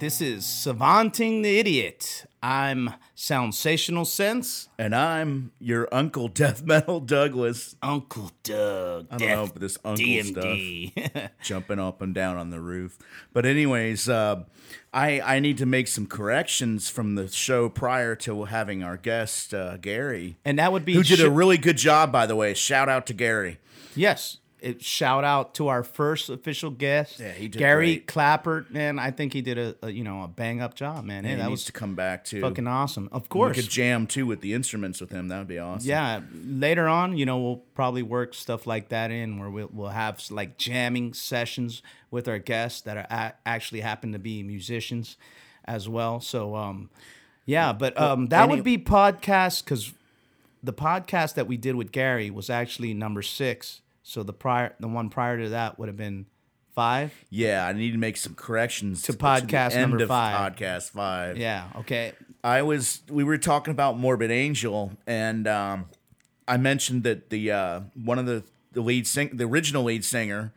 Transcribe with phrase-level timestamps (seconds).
[0.00, 2.24] This is Savanting the Idiot.
[2.40, 9.08] I'm Sensational Sense, And I'm your Uncle Death Metal Douglas, Uncle Doug.
[9.10, 11.30] I don't know if this uncle DMD.
[11.42, 12.96] jumping up and down on the roof.
[13.32, 14.44] But anyways, uh,
[14.94, 19.52] I I need to make some corrections from the show prior to having our guest
[19.52, 22.36] uh, Gary, and that would be who did sh- a really good job, by the
[22.36, 22.54] way.
[22.54, 23.58] Shout out to Gary.
[23.96, 24.38] yes.
[24.60, 28.06] It, shout out to our first official guest, Yeah, he did Gary great.
[28.08, 31.24] Clapper, and I think he did a, a you know a bang up job, man.
[31.24, 32.40] Hey, he that needs was to come back too.
[32.40, 33.08] fucking awesome.
[33.12, 35.28] Of course, we could jam too with the instruments with him.
[35.28, 35.88] That would be awesome.
[35.88, 39.88] Yeah, later on, you know, we'll probably work stuff like that in where we'll, we'll
[39.90, 45.16] have like jamming sessions with our guests that are a- actually happen to be musicians
[45.66, 46.20] as well.
[46.20, 46.90] So, um,
[47.46, 49.92] yeah, but um, that any- would be podcast because
[50.62, 53.82] the podcast that we did with Gary was actually number six.
[54.08, 56.24] So the prior, the one prior to that would have been
[56.74, 57.12] five.
[57.28, 60.54] Yeah, I need to make some corrections to, podcast number five.
[60.54, 61.36] Podcast five.
[61.36, 61.68] Yeah.
[61.80, 62.14] Okay.
[62.42, 65.90] I was we were talking about Morbid Angel, and um,
[66.48, 70.54] I mentioned that the uh, one of the the lead sing the original lead singer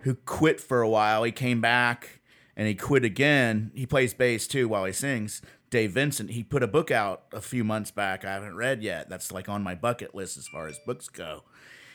[0.00, 2.20] who quit for a while, he came back
[2.58, 3.70] and he quit again.
[3.74, 5.40] He plays bass too while he sings.
[5.70, 8.26] Dave Vincent, he put a book out a few months back.
[8.26, 9.08] I haven't read yet.
[9.08, 11.44] That's like on my bucket list as far as books go.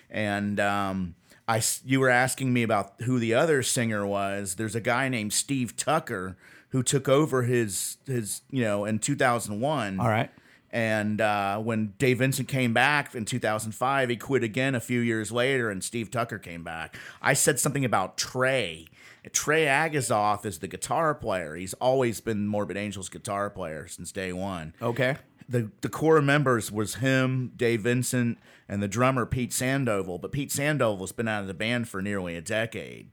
[0.10, 1.16] And um,
[1.48, 4.56] I, you were asking me about who the other singer was.
[4.56, 6.38] There's a guy named Steve Tucker
[6.70, 10.00] who took over his his you know in 2001.
[10.00, 10.30] All right.
[10.70, 15.32] And uh, when Dave Vincent came back in 2005, he quit again a few years
[15.32, 16.98] later, and Steve Tucker came back.
[17.22, 18.88] I said something about Trey.
[19.32, 21.56] Trey Azagthoth is the guitar player.
[21.56, 25.18] He's always been Morbid Angel's guitar player since day one Okay.
[25.50, 28.38] The the core members was him, Dave Vincent,
[28.68, 30.18] and the drummer Pete Sandoval.
[30.18, 33.10] But Pete Sandoval's been out of the band for nearly a decade.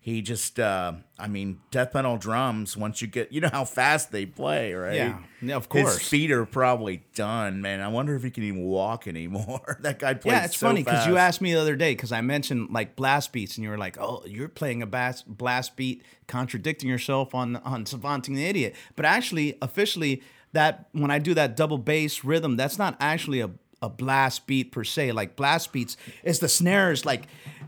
[0.00, 2.76] He just, uh, I mean, death metal drums.
[2.78, 4.94] Once you get, you know how fast they play, right?
[4.94, 5.18] Yeah.
[5.42, 6.08] Yeah, of His course.
[6.08, 7.80] feet are probably done, man.
[7.80, 9.76] I wonder if he can even walk anymore.
[9.80, 10.32] that guy plays.
[10.32, 12.96] Yeah, it's so funny because you asked me the other day because I mentioned like
[12.96, 17.34] blast beats and you were like, "Oh, you're playing a bass, blast beat, contradicting yourself
[17.34, 20.22] on on Savanting the Idiot." But actually, officially,
[20.52, 23.50] that when I do that double bass rhythm, that's not actually a
[23.80, 25.12] a blast beat per se.
[25.12, 27.26] Like blast beats it's the snares like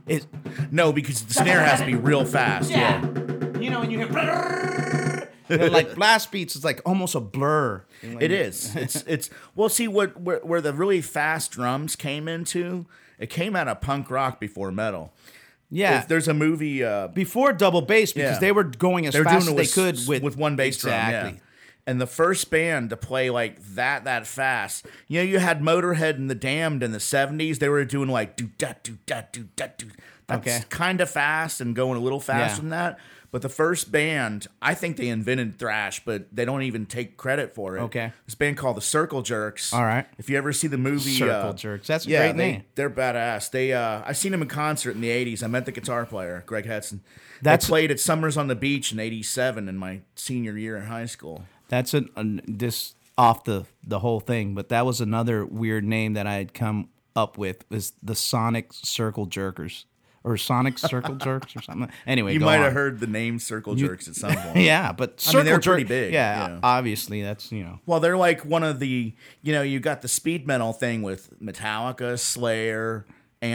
[0.09, 0.27] it.
[0.71, 2.71] no, because the snare has to be real fast.
[2.71, 3.01] Yeah.
[3.61, 4.09] you know, and you hear.
[5.49, 7.85] you know, like blast beats is like almost a blur.
[8.03, 8.75] It is.
[8.75, 9.69] It's it's well.
[9.69, 12.87] See what where, where the really fast drums came into.
[13.19, 15.13] It came out of punk rock before metal.
[15.71, 16.01] Yeah.
[16.01, 16.83] If there's a movie.
[16.83, 18.41] Uh, before double bass because Yeah.
[18.41, 20.77] they were going as they're fast doing as they with, could with with one bass
[20.77, 21.13] exactly.
[21.21, 21.35] drum.
[21.35, 21.41] Yeah.
[21.91, 26.15] And the first band to play like that that fast, you know, you had Motorhead
[26.15, 27.59] and the Damned in the '70s.
[27.59, 29.87] They were doing like do da do da do da do.
[30.29, 30.61] That's Okay.
[30.71, 32.61] kind of fast and going a little faster Yeah.
[32.61, 32.99] than that.
[33.33, 37.55] But the first band, I think they invented thrash, but they don't even take credit
[37.55, 37.81] for it.
[37.83, 38.13] Okay.
[38.27, 39.73] This band called the Circle Jerks.
[39.73, 40.07] All right.
[40.19, 41.89] If you ever see the movie Circle uh, Jerks.
[41.89, 42.63] That's a yeah, great they, name.
[42.77, 43.51] They're badass.
[43.51, 45.43] They uh I seen them in concert in the eighties.
[45.43, 47.01] I met the guitar player, Greg Hetson.
[47.43, 50.77] That's- they played at Summers on the Beach in eighty seven in my senior year
[50.77, 51.45] in high school.
[51.71, 56.13] That's an, an this off the the whole thing, but that was another weird name
[56.13, 59.85] that I had come up with is the Sonic Circle Jerkers
[60.23, 61.91] or Sonic Circle Jerks or something.
[62.07, 62.65] Anyway, You might on.
[62.65, 64.57] have heard the name Circle Jerks at some point.
[64.57, 66.61] Yeah, but I Circle mean, they're Jerk- pretty big, Yeah, yeah.
[66.63, 67.81] obviously that's you know.
[67.87, 71.31] Well, they're like one of the you know, you got the speed metal thing with
[71.43, 73.07] Metallica, Slayer,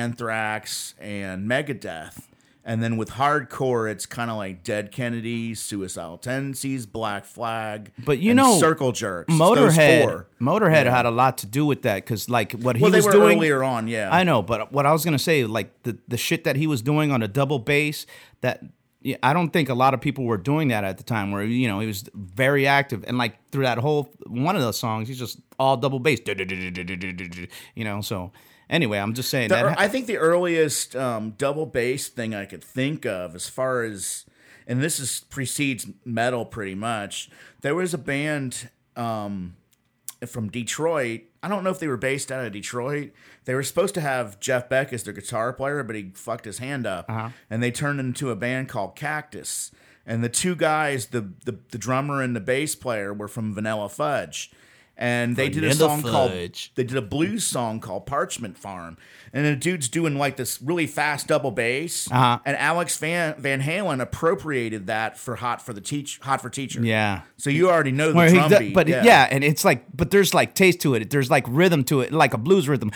[0.05, 2.19] Anthrax, and Megadeth.
[2.67, 8.17] And then with hardcore, it's kind of like Dead Kennedys, Suicidal Tendencies, Black Flag, But
[8.17, 9.31] you and know, Circle Jerks.
[9.31, 10.27] Motorhead, four.
[10.41, 13.05] Motorhead had a lot to do with that because like what he Well, they was
[13.05, 14.09] were doing earlier on, yeah.
[14.11, 16.81] I know, but what I was gonna say, like the the shit that he was
[16.81, 18.07] doing on a double bass,
[18.41, 18.63] that
[19.03, 21.29] yeah, I don't think a lot of people were doing that at the time.
[21.31, 24.79] Where you know he was very active and like through that whole one of those
[24.79, 28.01] songs, he's just all double bass, you know.
[28.01, 28.31] So
[28.69, 29.79] anyway, I'm just saying The- that.
[29.79, 34.25] I think the earliest um, double bass thing I could think of, as far as,
[34.67, 37.29] and this is precedes metal pretty much.
[37.61, 39.55] There was a band um,
[40.25, 41.21] from Detroit.
[41.43, 43.11] I don't know if they were based out of Detroit.
[43.45, 46.57] They were supposed to have Jeff Beck as their guitar player, but he fucked his
[46.57, 47.07] hand up,
[47.49, 49.71] and they turned into a band called Cactus.
[50.07, 53.89] And the two guys, the, the the drummer and the bass player, were from Vanilla
[53.89, 54.51] Fudge.
[54.97, 58.95] And they did a song called they did a blues song called Parchman Farm,
[59.33, 62.39] and the dude's doing like this really fast double bass, Uh-huh.
[62.45, 66.79] and Alex Van Van Halen appropriated that for Hot for the Teach Hot for Teacher.
[66.81, 67.21] Yeah.
[67.35, 69.27] So you already know the Where drum beat, but yeah.
[69.29, 71.09] and it's like, but there's like taste to it.
[71.09, 72.91] There's like rhythm to it, like a blues rhythm.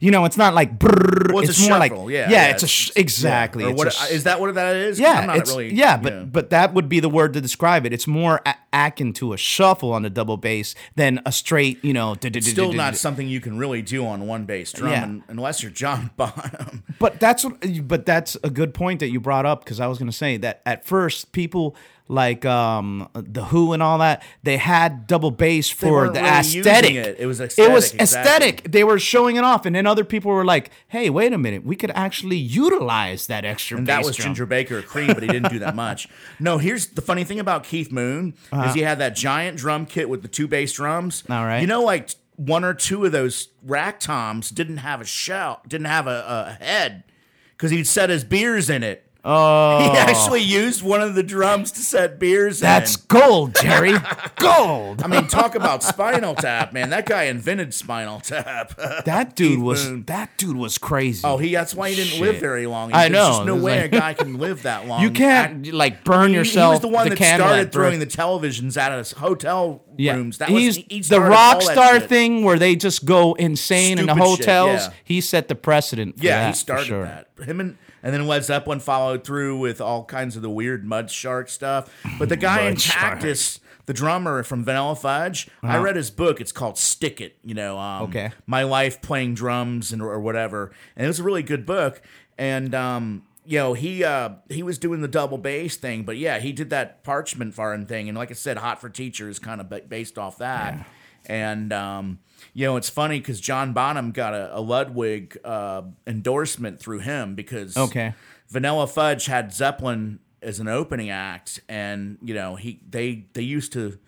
[0.00, 0.78] You know, it's not like.
[0.78, 2.04] brrrr, Well, it's, it's more shuffle.
[2.04, 3.64] like yeah, yeah, yeah, it's a sh- exactly.
[3.64, 4.40] It's what a sh- is that?
[4.40, 4.98] What that is?
[5.00, 5.74] Yeah, I'm not it's, really.
[5.74, 6.26] yeah, but you know.
[6.26, 7.92] but that would be the word to describe it.
[7.92, 11.92] It's more a- akin to a shuffle on the double bass than a straight, you
[11.94, 12.14] know.
[12.40, 15.02] still not something you can really do on one bass drum Yeah.
[15.04, 16.84] un- unless you're John Bonham.
[16.98, 17.56] But that's what,
[17.88, 20.36] but that's a good point that you brought up because I was going to say
[20.38, 21.74] that at first people
[22.08, 26.94] like um the Who and all that they had double bass for the really aesthetic.
[26.94, 27.16] it.
[27.18, 28.70] It was It was aesthetic, exactly.
[28.70, 31.64] They were showing it off, and then other people were like, "Hey, wait a minute,
[31.64, 34.26] we could actually utilize that extra." And that was drum.
[34.26, 36.08] Ginger Baker of Cream, but he didn't do that much.
[36.38, 38.34] No, here's the funny thing about Keith Moon
[38.66, 41.24] is he had that giant drum kit with the two bass drums.
[41.28, 41.40] Uh-huh.
[41.40, 41.60] All right.
[41.60, 45.86] You know, like one or two of those rack toms didn't have a shell, didn't
[45.86, 47.04] have a, a head,
[47.50, 49.05] because he'd set his beers in it.
[49.28, 53.02] Oh, He actually used one of the drums to set beers that's in.
[53.08, 53.94] gold, Jerry.
[54.36, 55.02] gold.
[55.02, 56.90] I mean, talk about Spinal Tap, man.
[56.90, 58.78] That guy invented Spinal Tap.
[59.04, 60.04] That dude Keith was Moon.
[60.06, 61.22] that dude was crazy.
[61.24, 62.92] Oh, he that's why he didn't live very long.
[62.92, 63.28] I There's know.
[63.30, 65.02] just no way like- a guy can live that long.
[65.02, 66.70] you can't like burn yourself.
[66.70, 70.14] He was the one that started at throwing the televisions out of hotel yeah.
[70.14, 70.38] rooms.
[70.38, 74.12] That He's was he the rock star thing where they just go insane in the
[74.14, 74.80] Stupid shit, hotels.
[74.82, 74.92] yeah.
[75.04, 76.18] He set the precedent.
[76.18, 77.04] For Yeah, that, he started sure.
[77.04, 77.28] that.
[77.44, 77.76] Him and
[78.06, 81.92] and then Led Zeppelin followed through with all kinds of the weird mud shark stuff.
[82.20, 83.14] But the guy in Mud shark.
[83.14, 86.40] Cactus, the drummer from Vanilla Fudge, I read his book.
[86.40, 87.36] It's called Stick It.
[87.42, 88.04] You know, um, Uh-huh.
[88.04, 88.30] Okay.
[88.46, 90.70] my life playing drums and or whatever.
[90.94, 92.00] And it was a really good book.
[92.38, 96.38] And um, you know, he uh, he was doing the double bass thing, but yeah,
[96.38, 98.08] he did that parchman farm thing.
[98.08, 100.86] And like I said, Hot for Teacher is kind of based off that.
[101.26, 102.18] And um,
[102.54, 107.34] you know, it's funny because John Bonham got a, a Ludwig uh, endorsement through him
[107.34, 108.14] because Okay.
[108.48, 113.72] Vanilla Fudge had Zeppelin as an opening act, and you know he they they used
[113.72, 113.98] to.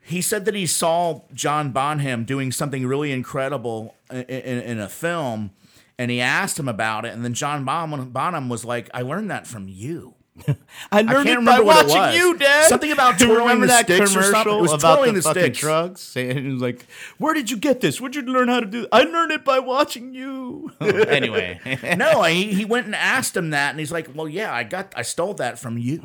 [0.00, 4.88] He said that he saw John Bonham doing something really incredible in, in, in a
[4.88, 5.50] film,
[5.98, 9.30] and he asked him about it, and then John Bonham, Bonham was like, "I learned
[9.30, 10.14] that from you."
[10.92, 12.16] I I learned it by it watching was.
[12.16, 12.68] you, Dad.
[12.68, 14.58] Something about twirling remember the that sticks or something?
[14.58, 15.58] It was about twirling the, the fucking sticks.
[15.58, 16.00] drugs?
[16.12, 16.86] Saying it was like,
[17.18, 18.00] "Where did you get this?
[18.00, 20.72] Where'd you learn how to do?" I learned it by watching you.
[20.80, 21.60] anyway,
[21.96, 24.92] no, he, he went and asked him that, and he's like, "Well, yeah, I got,
[24.96, 26.02] I stole that from you."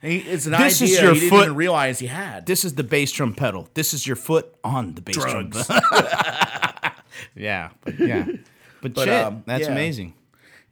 [0.00, 2.46] he, it's an This is idea your he didn't even realize he had.
[2.46, 3.68] this is the bass drum pedal.
[3.74, 5.66] This is your foot on the bass Drugs.
[5.66, 5.80] drum.
[7.34, 8.26] yeah, but yeah,
[8.80, 9.72] but, But, shit, um, that's yeah.
[9.72, 10.14] amazing.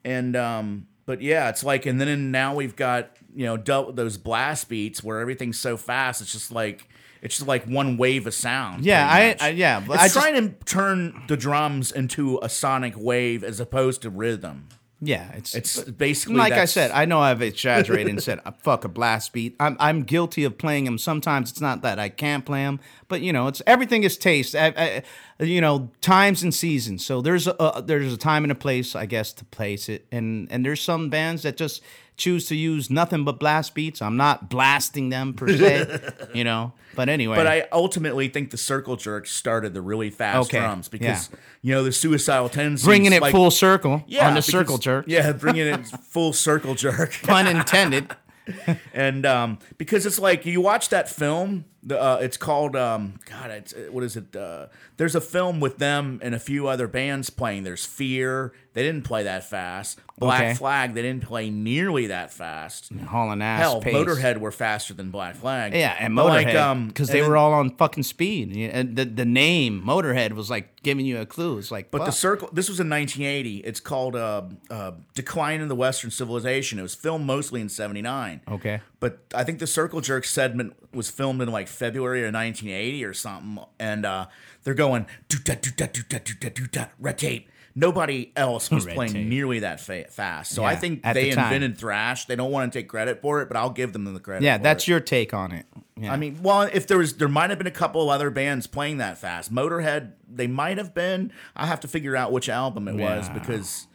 [0.04, 4.16] And um, but yeah, it's like, and then now we've got you know dou- those
[4.16, 6.20] blast beats where everything's so fast.
[6.20, 6.88] It's just like
[7.22, 8.84] it's just like one wave of sound.
[8.84, 12.48] Yeah, I- I- yeah, but It's I just- trying to turn the drums into a
[12.48, 14.68] sonic wave as opposed to rhythm.
[15.02, 16.90] Yeah, it's It's basically like I said.
[16.90, 19.56] I know I've exaggerated and said "Uh, fuck a blast beat.
[19.58, 20.98] I'm I'm guilty of playing them.
[20.98, 24.54] Sometimes it's not that I can't play them, but you know, it's everything is taste.
[24.54, 25.02] I,
[25.38, 27.04] I, you know, times and seasons.
[27.04, 30.06] So there's a there's a time and a place, I guess, to place it.
[30.10, 31.82] And and there's some bands that just
[32.16, 34.00] choose to use nothing but blast beats.
[34.00, 36.00] I'm not blasting them per se,
[36.34, 36.72] you know.
[36.94, 40.88] But anyway, But I ultimately think the circle jerk started the really fast Okay, drums
[40.88, 41.30] because
[41.62, 44.78] you know the suicidal tendencies bringing it like- full circle yeah, on the because- circle
[44.78, 45.04] jerk.
[45.08, 47.12] Yeah, bringing it full circle jerk.
[47.22, 48.14] Pun intended.
[48.94, 53.50] and um, because it's like you watch that film, the uh, it's called um, God,
[53.50, 54.36] it's uh, what is it?
[54.36, 54.66] Uh,
[54.98, 57.62] there's a film with them and a few other bands playing.
[57.64, 59.98] There's Fear, they didn't play that fast.
[60.18, 60.54] Black Okay.
[60.54, 62.92] Flag, they didn't play nearly that fast.
[63.06, 63.60] Hauling ass.
[63.60, 63.94] Hell, pace.
[63.94, 65.72] Motorhead were faster than Black Flag.
[65.74, 68.54] Yeah, and But, Motorhead, like, um, because they then- were all on fucking speed.
[68.54, 71.56] And the the name Motorhead was like giving you a clue.
[71.56, 72.50] It's like, But the circle.
[72.52, 73.58] This was in 1980.
[73.58, 78.42] It's called uh, uh, "Decline in the Western Civilization." It was filmed mostly in '79.
[78.48, 83.04] okay, But I think the Circle Jerk segment was filmed in like February of 1980
[83.04, 84.26] or something, and uh,
[84.62, 87.48] they're going do da do da do da do da do da red tape.
[87.74, 89.26] Nobody else was Red playing tape.
[89.28, 90.52] nearly that fa- fast.
[90.52, 91.44] So Yeah, I think at they the time.
[91.52, 92.24] invented thrash.
[92.26, 94.44] They don't want to take credit for it, but I'll give them the credit.
[94.44, 94.88] yeah, for that's it.
[94.90, 95.66] your take on it.
[95.96, 96.12] Yeah.
[96.12, 98.66] I mean, well, if there was, there might have been a couple of other bands
[98.66, 99.54] playing that fast.
[99.54, 101.32] Motorhead, they might have been.
[101.54, 103.34] I have to figure out which album it was Yeah.
[103.38, 103.86] because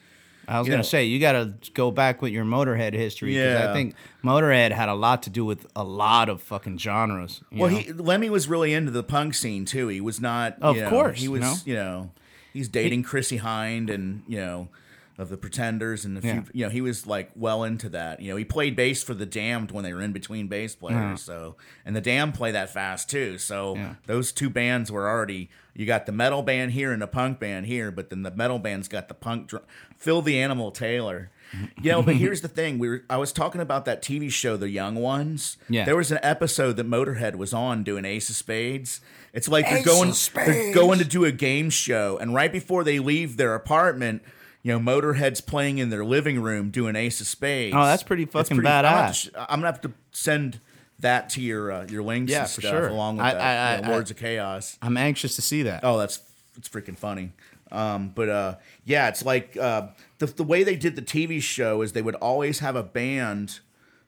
[0.48, 3.74] I was gonna say you got to go back with your Motorhead history because I
[3.74, 7.42] think Motorhead had a lot to do with a lot of fucking genres.
[7.52, 7.78] Well, know?
[7.78, 9.88] he Lemmy was really into the punk scene too.
[9.88, 10.58] He was not.
[10.62, 11.42] Of you know, course, he was.
[11.42, 11.56] know?
[11.66, 12.12] You know,
[12.54, 14.70] he's dating Chrissie Hynde, and you know,
[15.18, 16.42] of the Pretenders and a few, Yeah.
[16.54, 18.20] you know, he was like well into that.
[18.22, 21.22] You know, he played bass for the Damned when they were in between bass players.
[21.22, 21.56] So,
[21.86, 23.38] and the Damned play that fast too.
[23.38, 23.96] So Yeah.
[24.08, 25.50] those two bands were already.
[25.74, 28.60] You got the metal band here and the punk band here, but then the metal
[28.60, 29.48] band's got the punk.
[29.50, 29.64] Dr-
[29.98, 31.32] Philthy Animal Taylor.
[31.82, 34.58] You know, but here's the thing: we were I was talking about that TV show,
[34.58, 35.58] The Young Ones.
[35.70, 35.86] Yeah.
[35.86, 39.00] there was an episode that Motorhead was on doing Ace of Spades.
[39.32, 42.98] It's like they're going, they're going to do a game show, and right before they
[43.00, 44.24] leave their apartment,
[44.66, 47.76] you know, Motorhead's playing in their living room doing Ace of Spades.
[47.78, 49.30] Oh, that's pretty fucking I'm gonna to badass.
[49.48, 50.60] I'm gonna have to send
[50.98, 52.88] that to your uh, your links Yeah, and for sure.
[52.88, 54.80] along with I- that, I- you know, Words of Chaos.
[54.82, 55.82] I'm anxious to see that.
[55.84, 56.20] Oh, that's
[56.58, 57.32] it's freaking funny.
[57.72, 58.56] Um, but uh,
[58.86, 62.16] yeah, it's like uh, the the way they did the TV show is they would
[62.16, 63.60] always have a band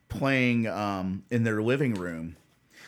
[0.10, 2.36] playing um, in their living room.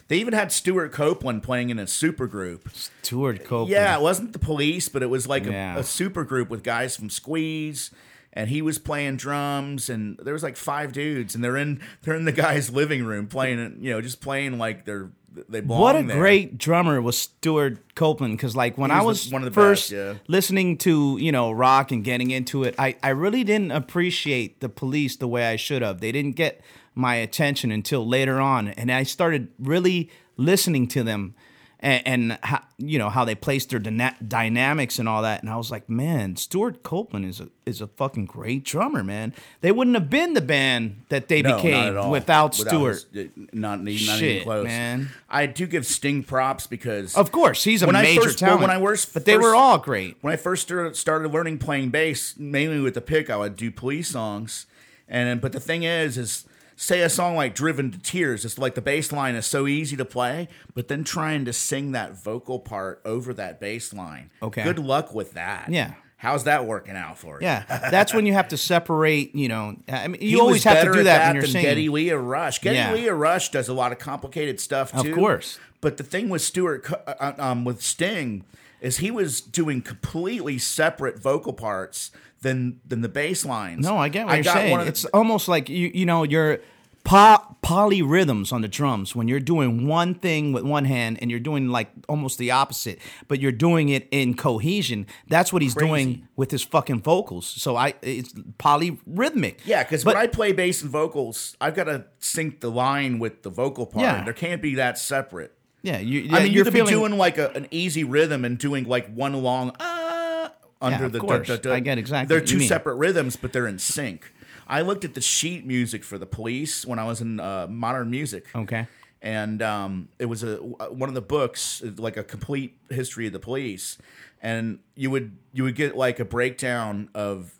[0.09, 2.61] They even had Stewart Copeland playing in a supergroup.
[3.01, 3.69] Stewart Copeland.
[3.71, 5.77] Yeah, it wasn't the police, but it was like Yeah.
[5.77, 7.91] a, a super group with guys from Squeeze,
[8.33, 12.15] and he was playing drums, and there was like five dudes, and they're in they're
[12.15, 15.09] in the guy's living room playing, it, you know, just playing like they're
[15.47, 16.17] they belong What a there.
[16.17, 19.45] great drummer was Stewart Copeland because like when He I was was the- one of
[19.45, 20.13] the first best, yeah.
[20.27, 24.69] listening to you know rock and getting into it, I I really didn't appreciate the
[24.69, 26.01] police the way I should have.
[26.01, 26.61] They didn't get
[26.99, 31.33] my attention until later on, and I started really listening to them
[31.81, 35.41] and, and how, you know how they placed their dyna- dynamics and all that.
[35.41, 39.33] And I was like, man, Stewart Copeland is a is a fucking great drummer, man.
[39.61, 42.11] They wouldn't have been the band that they No, became all.
[42.11, 43.05] without Stewart.
[43.13, 45.09] his- uh, not, not even close, man.
[45.29, 48.61] I do give Sting props because Of course, he's a When I major first- talent.
[48.61, 50.17] when I was but they were all great.
[50.19, 50.63] when I first
[50.93, 54.65] started learning playing bass, mainly with the pick, I would do police songs.
[55.07, 56.45] And but the thing is, is
[56.81, 59.97] say a song like "Driven to Tears," it's like the bass line is so easy
[59.97, 64.31] to play, but then trying to sing that vocal part over that bass line.
[64.41, 64.63] Okay.
[64.63, 65.69] Good luck with that.
[65.69, 65.93] Yeah.
[66.17, 67.47] How's that working out for you?
[67.47, 69.33] Yeah, that's when you have to separate.
[69.35, 71.65] You know, I mean, you He always have to do at that, when you're singing.
[71.69, 72.59] Geddy Lee or Rush.
[72.59, 72.93] Geddy Yeah.
[72.93, 75.11] Lee or Rush does a lot of complicated stuff too.
[75.11, 75.59] Of course.
[75.79, 78.43] But the thing with Stewart, uh, um, with Sting,
[78.81, 83.85] is he was doing completely separate vocal parts than than the bass lines.
[83.85, 84.71] no, I get what I you're saying.
[84.71, 86.59] one of the- it's almost like you, you know, you're
[87.03, 91.39] po- polyrhythms on the drums when you're doing one thing with one hand and you're
[91.39, 95.05] doing like almost the opposite, but you're doing it in cohesion.
[95.27, 95.87] That's what he's Crazy.
[95.87, 97.45] doing with his fucking vocals.
[97.45, 99.57] So I, it's polyrhythmic.
[99.65, 103.43] yeah, because when I play bass and vocals, I've got to sync the line with
[103.43, 104.03] the vocal part.
[104.03, 104.23] Yeah.
[104.23, 105.53] There can't be that separate.
[105.81, 108.43] Yeah, you, I mean, you you're could feeling, be doing like a, an easy rhythm
[108.45, 110.49] and doing like one long uh
[110.81, 111.19] under of the.
[111.19, 111.47] course.
[111.47, 111.73] duh, duh, duh.
[111.73, 114.31] I get exactly They're two separate rhythms, but they're in sync.
[114.67, 118.11] I looked at the sheet music for the Police when I was in uh, modern
[118.11, 118.45] music.
[118.55, 118.87] Okay.
[119.21, 123.39] And um, it was a one of the books, like a complete history of the
[123.39, 123.97] police,
[124.41, 127.59] and you would you would get like a breakdown of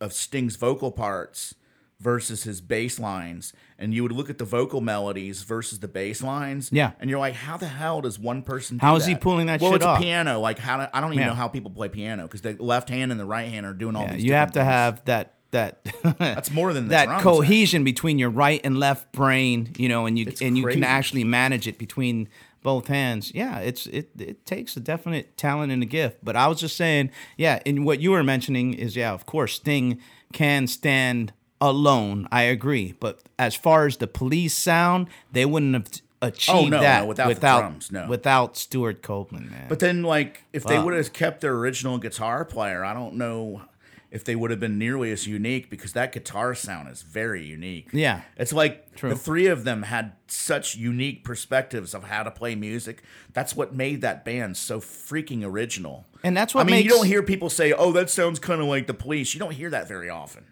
[0.00, 1.56] of Sting's vocal parts
[2.02, 6.22] versus his bass lines, and you would look at the vocal melodies versus the bass
[6.22, 6.68] lines.
[6.72, 6.92] Yeah.
[7.00, 8.78] and you're like, how the hell does one person?
[8.78, 9.98] do How is he pulling that well, shit it's off?
[10.00, 10.40] a piano.
[10.40, 11.28] Like how do, I don't even Yeah.
[11.28, 13.94] know how people play piano because the left hand and the right hand are doing
[13.96, 14.24] all Yeah, these.
[14.24, 14.68] you have different to things.
[14.72, 19.12] have that that That's more than the that drums, cohesion between your right and left
[19.12, 20.84] brain, you know, and you It's and you can crazy.
[20.84, 22.28] actually manage it between
[22.62, 23.32] both hands.
[23.34, 26.18] Yeah, it's it it takes a definite talent and a gift.
[26.24, 29.54] But I was just saying, yeah, and what you were mentioning is yeah, of course,
[29.54, 30.00] Sting
[30.32, 32.28] can stand alone.
[32.32, 36.62] I agree, but as far as the police sound, they wouldn't have oh, achieved Oh,
[36.64, 38.06] no, no, that without the without drums, no.
[38.08, 39.68] without Stewart Copeland, man.
[39.68, 43.62] But then, like, if they would have kept their original guitar player, I don't know
[44.10, 47.88] if they would have been nearly as unique because that guitar sound is very unique.
[47.92, 48.20] Yeah.
[48.36, 49.08] It's like True.
[49.08, 53.02] the three of them had such unique perspectives of how to play music.
[53.32, 56.04] That's what made that band so freaking original.
[56.22, 58.66] And that's what I mean, you don't hear people say, "Oh, that sounds kind of
[58.66, 60.44] like the Police." You don't hear that very often.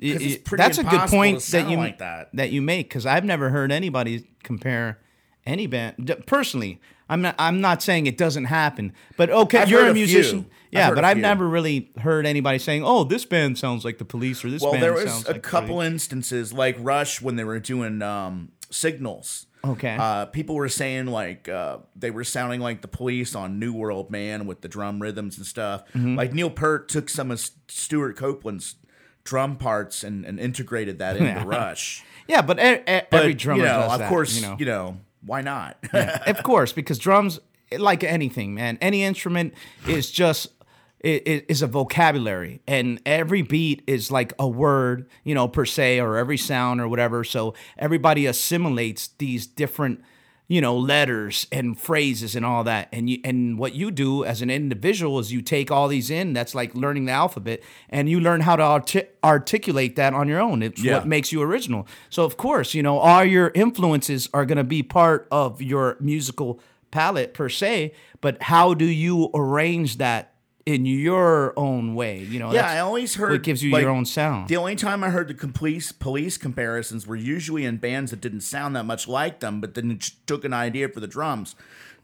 [0.00, 2.50] That's a good point that you like that.
[2.50, 4.98] you make because I've never heard anybody compare
[5.46, 6.80] any band personally.
[7.08, 7.34] I'm not.
[7.38, 10.42] I'm not saying it doesn't happen, but okay, I've you're a a musician.
[10.42, 10.50] few.
[10.50, 11.22] I've Yeah, but I've few.
[11.22, 14.72] never really heard anybody saying, "Oh, this band sounds like the Police," or "This Well,
[14.72, 18.52] band there was a like couple Police." instances like Rush when they were doing um,
[18.70, 19.46] signals.
[19.64, 19.96] Okay.
[19.98, 24.10] Uh, people were saying like uh, they were sounding like the police on New World
[24.10, 25.82] Man with the drum rhythms and stuff.
[25.94, 26.14] Mm-hmm.
[26.16, 28.76] Like Neil Peart took some of Stewart Copeland's
[29.24, 32.04] drum parts and, and integrated that into Rush.
[32.28, 34.98] Yeah, but, e- e- But every drummer you know, does of that, course, you know.
[35.24, 35.78] why not?
[35.92, 37.40] of course, because drums,
[37.76, 39.54] like anything, man, any instrument
[39.88, 40.48] is just
[41.04, 45.64] i- i- is a vocabulary, and every beat is like a word, you know, per
[45.64, 47.24] se, or every sound or whatever.
[47.24, 50.02] So everybody assimilates these different,
[50.50, 52.88] you know letters and phrases and all that.
[52.92, 56.32] And you and what you do as an individual is you take all these in
[56.32, 60.40] that's like learning the alphabet and you learn how to arti- articulate that on your
[60.40, 60.62] own.
[60.62, 60.96] It's Yeah.
[60.98, 61.86] what makes you original.
[62.10, 65.96] So of course you know all your influences are going to be part of your
[66.00, 66.58] musical
[66.90, 70.29] palette per se but how do you arrange that
[70.66, 73.82] in your own way you know Yeah, that's I always heard it gives you like,
[73.82, 77.78] your own sound The only time I heard the police police comparisons were usually in
[77.78, 81.06] bands that didn't sound that much like them, but then took an idea for the
[81.06, 81.54] drums.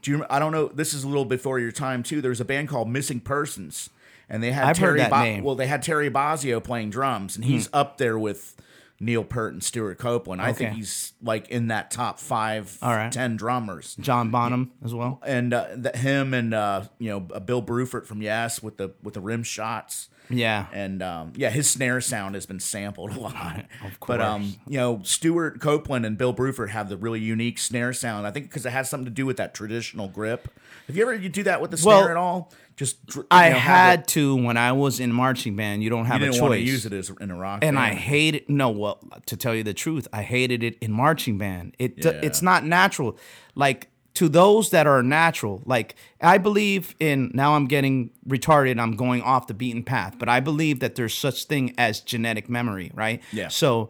[0.03, 0.27] Do you?
[0.31, 0.69] I don't know.
[0.69, 2.21] This is a little before your time too.
[2.21, 3.91] There was a band called Missing Persons,
[4.29, 4.99] and they had I've heard Terry.
[5.01, 5.41] that Ba- name.
[5.41, 5.45] Hmm.
[5.47, 8.57] Well, they had Terry Bozzio playing drums, and he's up there with
[8.99, 10.41] Neil Peart and Stewart Copeland.
[10.41, 10.79] I think Okay.
[10.79, 13.13] he's like in that top five, All right.
[13.13, 13.95] ten drummers.
[13.97, 18.23] john bonham as well And uh, him and uh, you know uh, Bill Bruford from
[18.23, 20.09] Yes with the with the rim shots.
[20.29, 23.65] Yeah And um, yeah, his snare sound has been sampled a lot.
[23.85, 24.19] Of course.
[24.19, 28.27] But um, you know, Stewart Copeland and Bill Bruford have the really unique snare sound.
[28.27, 30.49] I think because it has something to do with that traditional grip.
[30.89, 32.53] Have you ever you do that with the snare at all?
[32.77, 32.97] Just
[33.31, 35.83] I know, had it- to when I was in marching band.
[35.83, 36.41] You don't have You a choice.
[36.43, 37.61] want to use it as in a rock.
[37.65, 37.99] and I band.
[38.01, 38.69] hated no.
[38.71, 41.75] Well, to tell you the truth, I hated it in marching band.
[41.79, 42.11] It Yeah.
[42.23, 43.17] it's not natural.
[43.55, 47.31] Like to those that are natural, like I believe in.
[47.35, 48.79] Now I'm getting retarded.
[48.81, 52.49] I'm going off the beaten path, but I believe that there's such thing as genetic
[52.49, 53.23] memory, right?
[53.33, 53.49] Yeah.
[53.49, 53.89] So.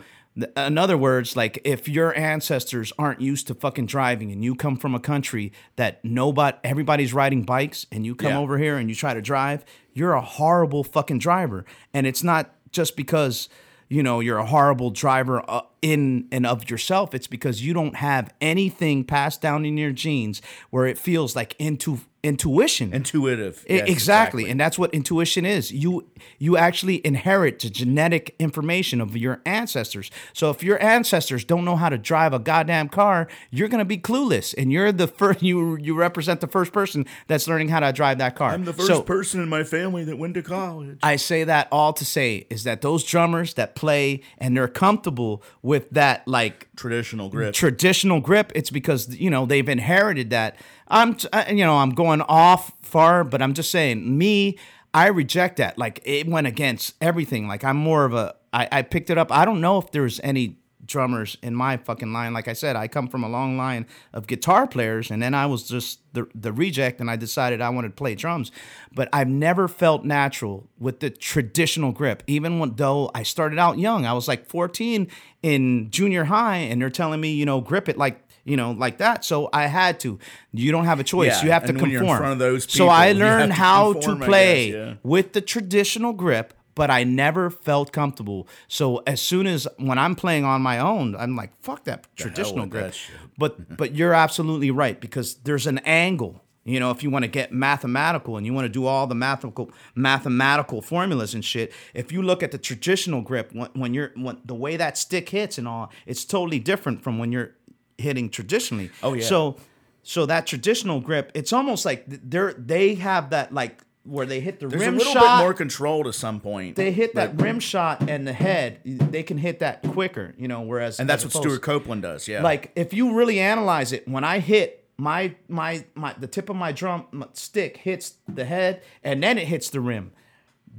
[0.55, 4.77] In other words, like if your ancestors aren't used to fucking driving and you come
[4.77, 8.39] from a country that nobody, everybody's riding bikes and you come Yeah.
[8.41, 9.65] over here and you try to drive,
[9.95, 11.65] you're a horrible fucking driver.
[11.95, 13.49] And it's not just because
[13.89, 17.97] you know you're a horrible driver uh, in and of yourself it's because you don't
[17.97, 23.65] have anything passed down in your genes where it feels like into intuition intuitive.
[23.69, 24.51] Yes, exactly.
[24.51, 26.05] and that's what intuition is you
[26.39, 31.77] you actually inherit the genetic information of your ancestors so if your ancestors don't know
[31.77, 35.43] how to drive a goddamn car you're going to be clueless and you're the first
[35.49, 38.73] you you represent the first person that's learning how to drive that car I'm the
[38.73, 40.99] first So- person in my family that went to college.
[41.03, 45.43] I say that all to say is that those drummers that play and they're comfortable
[45.63, 47.55] with that like Traditional grip.
[47.55, 50.57] traditional grip it's because you know they've inherited that
[50.89, 54.59] i'm I- uh, you know i'm going off far but i'm just saying me
[54.95, 55.77] i reject that.
[55.77, 57.47] Like it went against everything.
[57.47, 59.31] Like i'm more of a i, I picked it up.
[59.31, 62.33] I don't know if there's any drummers in my fucking line.
[62.33, 65.45] Like i said i come from a long line of guitar players and then i
[65.45, 68.51] was just the, the reject and i decided i wanted to play drums.
[68.95, 72.23] But i've never felt natural with the traditional grip.
[72.27, 75.09] Even when, though i started out young i was like 14
[75.43, 78.99] in junior high and they're telling me you know grip it like you know like
[78.99, 80.19] that so i had to
[80.53, 82.71] you don't have a choice Yeah, you have to conform you're in front of those
[82.73, 84.95] so i people, learned to how conform, to play guess, yeah.
[85.03, 88.47] with the traditional grip but I never felt comfortable.
[88.69, 92.67] So as soon as when I'm playing on my own, I'm like, fuck that traditional
[92.67, 92.93] grip.
[92.93, 93.01] that.
[93.37, 96.43] But but you're absolutely right because there's an angle.
[96.65, 99.15] You know, if you want to get mathematical and you want to do all the
[99.15, 104.13] mathematical mathematical formulas and shit, if you look at the traditional grip, when, when you're
[104.15, 107.53] when the way that stick hits and all, it's totally different from when you're
[107.99, 108.91] hitting traditionally.
[109.03, 109.25] Oh, yeah.
[109.25, 109.57] So
[110.03, 114.61] so that traditional grip, it's almost like they're they have that like where they hit
[114.61, 116.77] the There's rim a little shot bit more control to some point.
[116.77, 120.47] they hit that but- rim shot and the head, they can hit that quicker, you
[120.47, 120.61] know.
[120.63, 122.29] Whereas, and that's what Stewart Copeland does.
[122.29, 122.43] Yeah.
[122.43, 126.57] Like if you really analyze it, when I hit my my my the tip of
[126.57, 130.13] my drum my stick hits the head and then it hits the rim.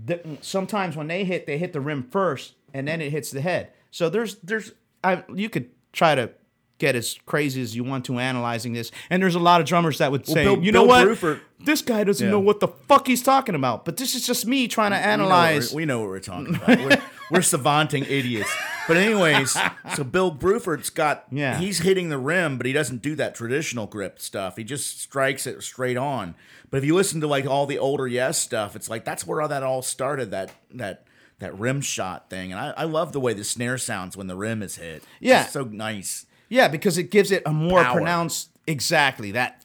[0.06, 3.42] The, sometimes when they hit, they hit the rim first and then it hits the
[3.42, 3.74] head.
[3.92, 4.72] So there's there's
[5.04, 6.32] I you could try to
[6.80, 9.98] get as crazy as you want to analyzing this, and there's a lot of drummers
[9.98, 12.32] that would say, Bill- you know Bill what, Bruford- this guy doesn't Yeah.
[12.32, 13.84] know what the fuck he's talking about.
[13.86, 15.72] But this is just me trying to We know what analyze.
[15.74, 16.68] we're- We know what we're talking about.
[16.80, 18.54] We're, we're savanting idiots.
[18.88, 19.58] But anyways,
[19.96, 21.58] so Bill Bruford's got Yeah.
[21.60, 24.56] he's hitting the rim, but he doesn't do that traditional grip stuff.
[24.56, 26.36] He just strikes it straight on.
[26.70, 29.42] But if you listen to like all the older Yes stuff, it's like that's where
[29.42, 30.32] all that all started.
[30.32, 31.06] That that
[31.40, 34.36] that rim shot thing, and I, I love the way the snare sounds when the
[34.36, 35.04] rim is hit.
[35.20, 35.46] Yeah.
[35.48, 36.26] so nice.
[36.50, 37.96] Yeah, because it gives it a more Power.
[37.96, 39.62] pronounced exactly that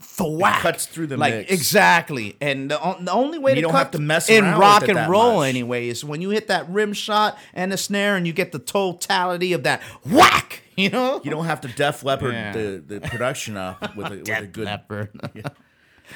[0.00, 1.52] thwack cuts through the like mix.
[1.52, 2.36] exactly.
[2.40, 4.80] And the, on- the only way to don't cut have to mess in around rock
[4.82, 5.48] with it and that roll much.
[5.48, 8.58] anyway is when you hit that rim shot and the snare and you get the
[8.58, 10.60] totality of that whack.
[10.76, 12.52] You know, You don't have to Def Leppard Yeah.
[12.52, 15.10] the, the production up with a, with a good Leopard.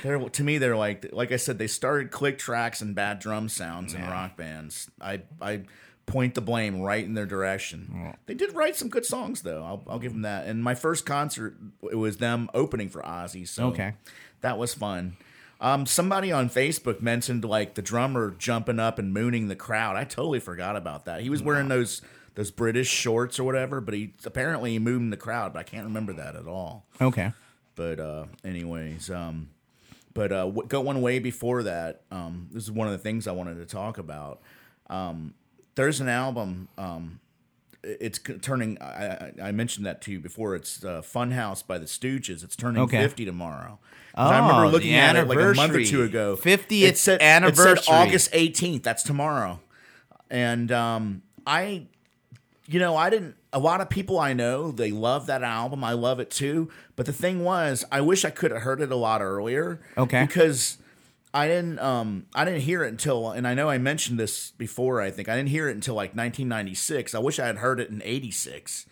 [0.02, 3.48] They're to me they're like like I said they started click tracks and bad drum
[3.48, 4.90] sounds in rock bands.
[5.00, 5.62] I I
[6.08, 8.14] point the blame right in their direction.
[8.26, 9.62] They did write some good songs though.
[9.62, 10.46] I'll, I'll give them that.
[10.46, 11.56] And my first concert
[11.90, 13.46] it was them opening for Ozzy.
[13.46, 13.94] So Okay.
[14.40, 15.16] that was fun.
[15.60, 19.96] Um, somebody on Facebook mentioned like the drummer jumping up and mooning the crowd.
[19.96, 21.20] I totally forgot about that.
[21.20, 22.02] He was wearing those
[22.36, 23.80] those British shorts or whatever.
[23.80, 26.86] But he apparently he moved in the crowd, but I can't remember that at all.
[27.00, 27.32] Okay.
[27.74, 29.48] But uh, anyways, um,
[30.14, 33.32] but uh, w- going way before that, um, this is one of the things I
[33.32, 34.40] wanted to talk about.
[34.88, 35.34] Um,
[35.78, 36.68] there's an album.
[36.76, 37.20] Um,
[37.82, 38.76] it's turning.
[38.82, 40.54] I, I mentioned that to you before.
[40.56, 42.42] It's uh, Funhouse by the Stooges.
[42.44, 43.00] It's turning Okay.
[43.00, 43.78] 50 tomorrow.
[44.14, 46.36] 'Cause I remember Oh, looking at it like a month or two ago.
[46.36, 47.84] 50th It said- It anniversary.
[47.84, 48.82] said August 18th.
[48.82, 49.60] That's tomorrow.
[50.28, 51.86] And um, I
[52.66, 53.36] you know, I didn't.
[53.52, 55.82] A lot of people I know they love that album.
[55.84, 56.68] I love it too.
[56.96, 59.80] But the thing was, I wish I could have heard it a lot earlier.
[59.96, 60.26] Okay.
[60.26, 60.76] Because
[61.34, 61.78] I didn't.
[61.78, 65.00] Um, I didn't hear it until, and I know I mentioned this before.
[65.00, 67.14] I think I didn't hear it until like 1996.
[67.14, 68.86] I wish I had heard it in '86.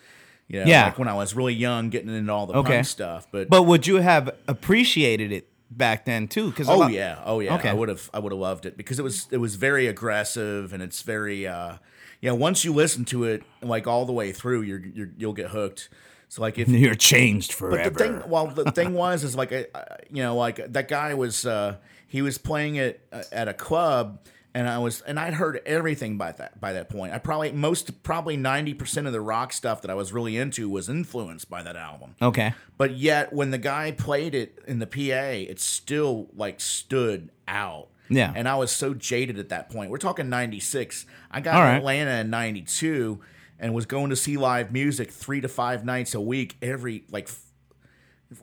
[0.49, 0.85] You know, Yeah.
[0.85, 2.75] like when I was really young, getting into all the Okay.
[2.75, 3.27] punk stuff.
[3.33, 6.51] But, But would you have appreciated it back then too?
[6.51, 7.69] Because oh yeah, oh yeah, Okay.
[7.69, 10.73] I would have, I would have loved it because it was, it was very aggressive
[10.73, 11.79] and it's very, uh,
[12.21, 12.31] yeah.
[12.31, 15.89] Once you listen to it like all the way through, you're, you're you'll get hooked.
[16.29, 17.91] So like if you're changed forever.
[17.91, 20.87] But the thing, well, the thing was, is like, I- I- you know, like that
[20.87, 21.75] guy was, uh,
[22.07, 24.21] he was playing it uh, at a club,
[24.55, 27.13] and I was, and I'd heard everything by that by that point.
[27.13, 30.69] I probably most, probably ninety percent of the rock stuff that I was really into
[30.69, 32.15] was influenced by that album.
[32.23, 32.55] okay.
[32.79, 37.89] But yet, when the guy played it in the PA, it still like stood out.
[38.09, 38.33] Yeah.
[38.35, 39.91] And I was so jaded at that point.
[39.91, 41.07] We're talking 96.
[41.31, 41.77] I got right.
[41.77, 43.21] Atlanta in 92
[43.59, 47.29] and was going to see live music three to five nights a week every, like,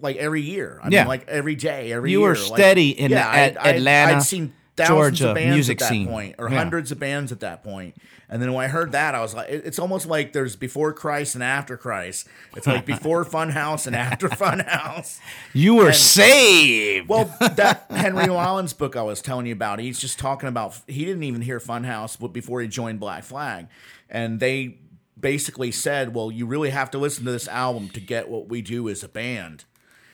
[0.02, 0.80] like every year.
[0.84, 1.02] I Yeah.
[1.02, 2.34] mean, like every day, every You year.
[2.36, 5.54] You were Like, steady in yeah, at I'd- Atlanta, I'd seen thousands Georgia of bands
[5.56, 6.08] music at that scene.
[6.08, 6.58] point, or Yeah.
[6.58, 7.96] hundreds of bands at that point.
[8.30, 11.36] And then when I heard that, I was like, it's almost like there's before Christ
[11.36, 12.28] and after Christ.
[12.56, 15.20] It's like before Funhouse and after Funhouse.
[15.54, 17.08] You were And- saved.
[17.10, 21.06] Well, that Henry Rollins book I was telling you about, he's just talking about he
[21.06, 23.68] didn't even hear Funhouse before he joined Black Flag,
[24.10, 24.78] and they
[25.20, 28.64] basically said, "Well, you really have to listen to this album to get what we
[28.64, 29.66] do as a band."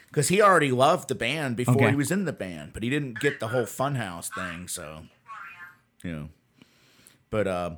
[0.09, 1.89] Because he already loved the band before Okay.
[1.91, 4.67] he was in the band, but he didn't get the whole Funhouse thing.
[4.67, 5.03] So,
[6.03, 6.29] you know,
[7.29, 7.75] but uh,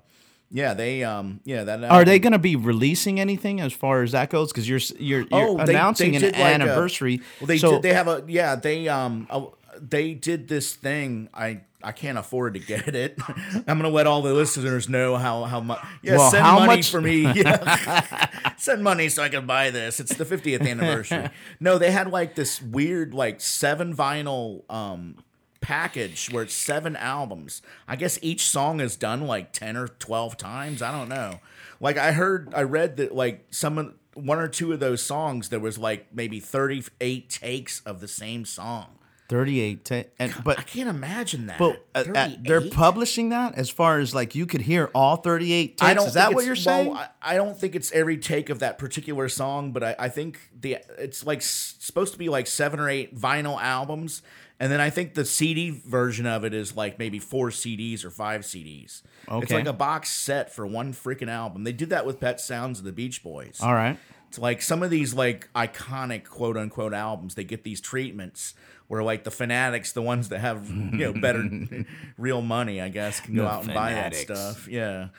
[0.50, 4.14] yeah, they um, yeah that Are they going to be releasing anything as far as
[4.14, 4.52] that goes?
[4.52, 7.22] Because you're you're, you're Oh, announcing they an like a- anniversary.
[7.42, 7.82] well, they so did.
[7.82, 8.56] They have a yeah.
[8.56, 9.46] They um uh,
[9.80, 11.28] they did this thing.
[11.34, 13.18] I I can't afford to get it.
[13.28, 15.80] I'm gonna let all the listeners know how how much.
[16.02, 17.22] Yeah, Well, send how money much- for me.
[17.34, 18.28] Yeah.
[18.58, 20.00] send money so I can buy this.
[20.00, 21.30] It's the 50th anniversary.
[21.60, 25.16] no, they had like this weird like seven vinyl um
[25.62, 27.62] package where it's seven albums.
[27.88, 30.82] I guess each song is done like 10 or 12 times.
[30.82, 31.40] I don't know.
[31.80, 35.50] Like I heard I read that like some of one or two of those songs
[35.50, 38.88] there was like maybe 38 takes of the same song.
[39.32, 41.58] 38 ta- and but I can't imagine that.
[41.58, 45.78] but uh, uh, they're publishing that as far as like you could hear all 38
[45.78, 45.82] takes.
[45.82, 46.90] I don't Is that what you're saying?
[46.90, 50.10] Well, I, I don't think it's every take of that particular song, but I, I
[50.10, 54.22] think the it's like s- supposed to be like seven or eight vinyl albums,
[54.60, 58.10] and then I think the CD version of it is like maybe four CDs or
[58.10, 59.02] five CDs.
[59.30, 59.44] Okay.
[59.44, 61.64] It's like a box set for one freaking album.
[61.64, 63.60] They did that with Pet Sounds of the Beach Boys.
[63.64, 63.98] all right.
[64.32, 68.54] It's like some of these like iconic quote unquote albums, they get these treatments
[68.88, 71.44] where like the fanatics, the ones that have you know better
[72.18, 74.70] real money, I guess, can go The out and buy that stuff.
[74.70, 75.10] Yeah,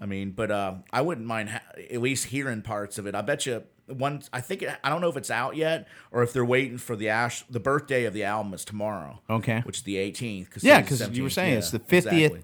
[0.00, 3.14] I mean, but uh, I wouldn't mind ha- at least hearing parts of it.
[3.14, 4.22] I bet you one.
[4.32, 6.96] I think it, I don't know if it's out yet or if they're waiting for
[6.96, 7.44] the ash.
[7.48, 9.20] The birthday of the album is tomorrow.
[9.30, 9.60] Okay.
[9.60, 10.50] which is the 18th.
[10.50, 12.42] Cause Yeah, because you were saying Yeah, it's the 50th exactly.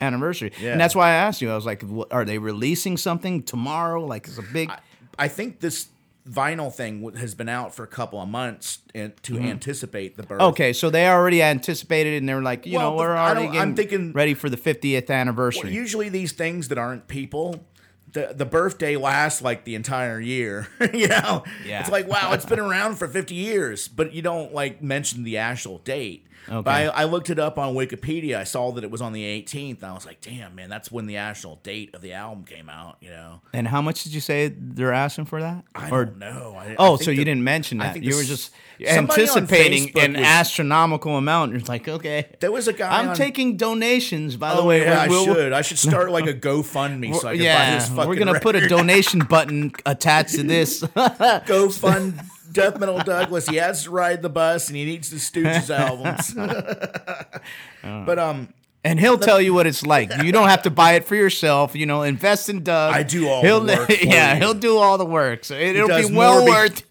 [0.00, 0.52] anniversary.
[0.62, 0.72] Yeah.
[0.72, 1.50] And that's why I asked you.
[1.50, 4.02] I was like, are they releasing something tomorrow?
[4.06, 4.70] Like it's a big.
[4.70, 4.78] I
[5.26, 5.88] think this
[6.30, 9.46] vinyl thing has been out for a couple of months and, to Mm-hmm.
[9.46, 10.42] anticipate the birth.
[10.42, 13.46] Okay, so they already anticipated it and they're like, you Well, know, we're I already
[13.46, 15.72] I'm getting thinking- ready for the 50th anniversary.
[15.72, 17.64] usually these things that aren't people
[18.12, 21.80] the, the birthday lasts like the entire year you know Yeah.
[21.80, 25.36] it's like wow it's been around for 50 years but you don't like mention the
[25.38, 26.62] actual date Okay.
[26.62, 29.22] but I, I looked it up on wikipedia i saw that it was on the
[29.22, 32.70] 18th i was like damn man that's when the actual date of the album came
[32.70, 35.62] out you know and how much did you say they're asking for that?
[35.74, 37.92] i or don't know I, Oh, I so you didn't mention I that.
[37.94, 41.52] think You the were just anticipating an was- astronomical amount.
[41.52, 42.26] You're like, okay.
[42.40, 44.82] there was a guy I'm on, taking donations, by the Oh, way.
[44.82, 45.52] yeah, I We'll- should.
[45.52, 48.40] I should start like a GoFundMe so I can buy this yeah, fucking we're gonna
[48.40, 50.82] put a donation button attached to this.
[51.46, 52.20] Go fund
[52.52, 53.48] Death Metal Douglas.
[53.48, 56.34] He has to ride the bus and he needs the Stooges albums.
[58.06, 58.52] but um,
[58.84, 60.10] And he'll tell you what it's like.
[60.22, 61.74] You don't have to buy it for yourself.
[61.74, 62.94] You know, invest in Doug.
[62.94, 64.40] I do all he'll, the work yeah, you.
[64.40, 65.44] he'll do all the work.
[65.44, 66.82] So it, will be well be- worth.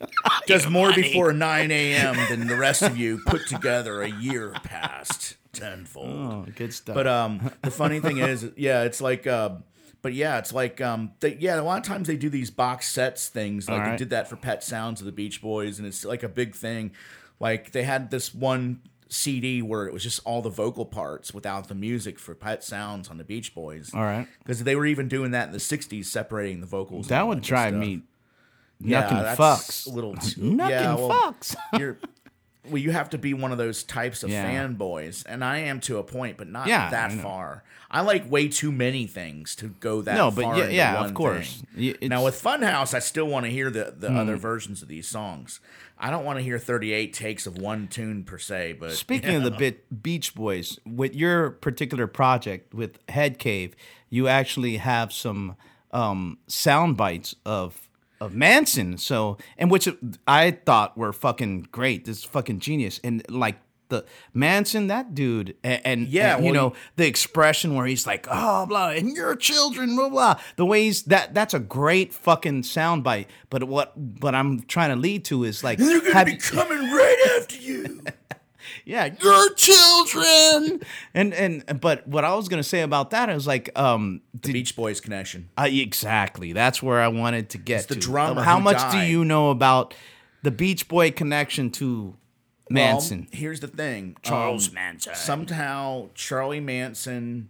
[0.45, 2.15] does more before 9 a.m.
[2.29, 6.07] than the rest of you put together a year past tenfold.
[6.07, 6.95] Oh, good stuff.
[6.95, 9.55] But um, the funny thing is, yeah, it's like, uh,
[10.07, 12.87] but yeah, it's like um, they, yeah, a lot of times they do these box
[12.87, 13.67] sets things.
[13.67, 16.23] Like All they did that for Pet Sounds of the Beach Boys, and it's like
[16.23, 16.91] a big thing.
[17.41, 21.67] Like they had this one CD where it was just all the vocal parts without
[21.67, 23.91] the music for Pet Sounds on the Beach Boys.
[23.93, 24.29] All right.
[24.39, 27.09] because they were even doing that in the '60s, separating the vocals.
[27.09, 28.03] That would drive me
[28.79, 29.87] Yeah, that's fucks.
[29.87, 31.53] A little too, Knucking yeah, well, fucks.
[31.77, 31.97] you're
[32.69, 34.45] well, you have to be one of those types of Yeah.
[34.49, 37.63] fanboys, and I am to a point, but not Yeah, that I far.
[37.89, 40.29] I like way too many things to go that far.
[40.29, 41.63] No, but yeah- yeah, of course.
[41.77, 42.09] It's-.
[42.09, 45.59] Now with Funhouse, I still want to hear the, the other versions of these songs.
[45.99, 49.43] I don't want to hear 38 takes of one tune per se, but Speaking of
[49.43, 53.75] the bit Beach Boys, with your particular project with Head Cave,
[54.09, 55.55] you actually have some
[55.91, 57.86] um, sound bites of
[58.19, 58.97] of Manson.
[58.97, 59.87] So, and which
[60.27, 62.05] I thought were fucking great.
[62.05, 62.99] This is fucking genius.
[63.03, 63.57] And like
[63.89, 64.03] the
[64.33, 68.27] Manson, that dude, and, and Yeah, and, you well, know the expression where he's like,
[68.29, 70.35] oh blah, and your children, blah blah.
[70.57, 73.29] The ways that that's a great fucking sound bite.
[73.49, 76.37] But what what I'm trying to lead to is like, they're gonna have be you-
[76.39, 78.01] coming right after you.
[78.85, 80.81] yeah, your children.
[81.13, 84.75] And and but what I was gonna say about that is like, um, the Beach
[84.75, 85.49] Boys connection.
[85.57, 86.53] uh, exactly.
[86.53, 87.99] That's where I wanted to get the to.
[87.99, 89.93] drummer How who much do you know about
[90.43, 92.15] the Beach Boy connection to
[92.69, 93.19] Manson?
[93.31, 94.17] Well, here's the thing.
[94.23, 95.15] Charles Um, Manson.
[95.15, 97.49] Somehow Charlie Manson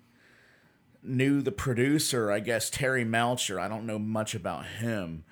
[1.04, 3.60] knew the producer, I guess Terry Melcher.
[3.60, 5.24] I don't know much about him,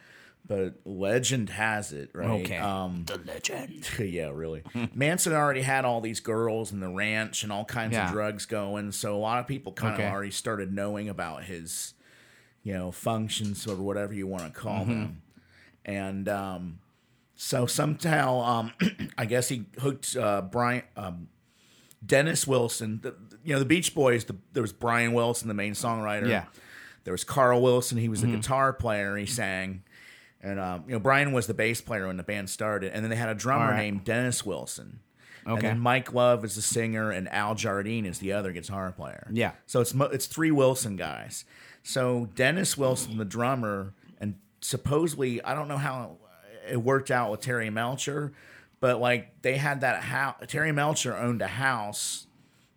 [0.48, 2.30] but legend has it, right?
[2.42, 3.88] okay, Um, the legend.
[4.00, 4.64] yeah, really.
[4.94, 8.08] Manson already had all these girls in the ranch and all kinds Yeah.
[8.08, 10.06] of drugs going, so a lot of people kind Okay.
[10.06, 11.94] of already started knowing about his,
[12.64, 14.90] you know, functions or whatever you want to call Mm-hmm.
[14.92, 15.22] them.
[15.84, 16.80] And um,
[17.36, 18.74] so somehow, um,
[19.18, 21.28] I guess he hooked uh, Brian, um,
[22.06, 23.00] Dennis Wilson.
[23.02, 24.26] The, you know, the Beach Boys.
[24.26, 26.28] The, there was Brian Wilson, the main songwriter.
[26.28, 26.46] Yeah.
[27.04, 27.98] There was Carl Wilson.
[27.98, 28.32] He was Mm-hmm.
[28.32, 29.16] the guitar player.
[29.16, 29.84] He sang.
[30.46, 33.10] And um, you know, Brian was the bass player when the band started, and then
[33.10, 33.78] they had a drummer right.
[33.78, 35.00] named Dennis Wilson.
[35.46, 35.68] And Okay.
[35.68, 39.28] then Mike Love is the singer, and Al Jardine is the other guitar player.
[39.32, 39.52] Yeah.
[39.66, 41.46] So it's it's three Wilson guys.
[41.84, 46.18] So Dennis Wilson, the drummer, and supposedly I don't know how
[46.70, 48.34] it worked out with Terry Melcher,
[48.80, 50.36] but like they had that house.
[50.48, 52.26] Terry Melcher owned a house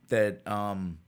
[0.08, 0.98] that um,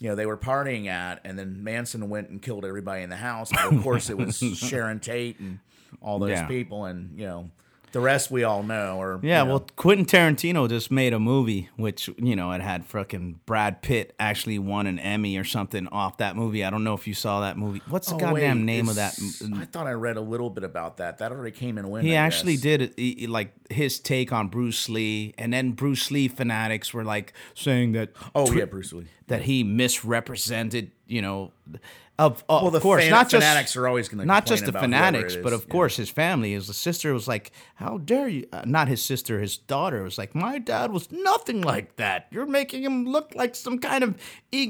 [0.00, 3.16] you know they were partying at, and then Manson went and killed everybody in the
[3.16, 3.50] house.
[3.52, 5.60] But of course, it was Sharon Tate and
[6.00, 6.46] all those Yeah.
[6.46, 7.50] people, and you know
[7.92, 8.98] the rest we all know.
[9.02, 12.60] Or Yeah, you know, well, Quentin Tarantino just made a movie, which you know it
[12.60, 16.64] had fucking Brad Pitt actually won an Emmy or something off that movie.
[16.64, 17.82] I don't know if you saw that movie.
[17.88, 19.18] What's the Oh, goddamn wait, name of that?
[19.56, 21.18] I thought I read a little bit about that.
[21.18, 22.06] That already came and went.
[22.06, 22.62] He I actually guess.
[22.62, 27.32] did he- like his take on Bruce Lee, and then Bruce Lee fanatics were like
[27.54, 29.06] saying that Oh yeah, Bruce Lee.
[29.26, 31.52] that he misrepresented, you know,
[32.20, 34.72] of, of Well, the course fan- not just fanatics are always gonna not just the
[34.72, 35.72] fanatics, but of yeah.
[35.72, 36.52] course his family.
[36.52, 40.34] His sister was like, "How dare you?" Uh, not his sister, his daughter was like,
[40.34, 42.26] "My dad was nothing like that.
[42.30, 44.14] You're making him look like some kind of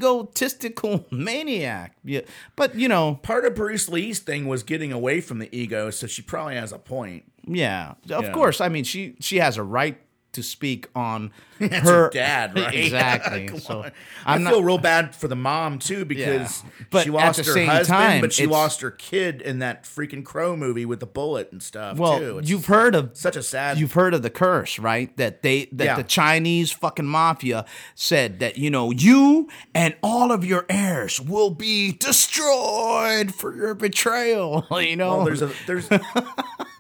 [0.05, 2.21] egotistical maniac." Yeah,
[2.57, 6.07] but you know, Part of Bruce Lee's thing was getting away from the ego, so
[6.07, 7.25] she probably has a point.
[7.47, 8.33] Yeah, of Yeah.
[8.33, 8.61] course.
[8.61, 9.99] I mean, she she has a right
[10.33, 12.75] to speak on That's her her dad, right?
[12.75, 13.49] exactly.
[13.61, 13.93] So on.
[14.25, 14.53] I'm I not.
[14.53, 17.69] feel real bad for the mom too because But she at lost the her same
[17.69, 21.51] husband, time, but she lost her kid in that freaking Crow movie with the bullet
[21.53, 21.99] and stuff.
[21.99, 22.39] well, too.
[22.39, 23.79] It's you've heard of such a sad.
[23.79, 25.15] You've heard of the curse, right?
[25.17, 25.97] That they that Yeah.
[25.97, 27.65] the Chinese fucking mafia
[27.95, 33.75] said that you know you and all of your heirs will be destroyed for your
[33.75, 34.67] betrayal.
[34.71, 35.89] You know, well, there's a there's.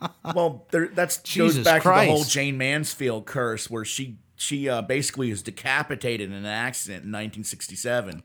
[0.34, 4.68] well, there that's goes Jesus back to the whole Jayne Mansfield curse, where she she
[4.68, 8.22] uh, basically was decapitated in an accident in 1967.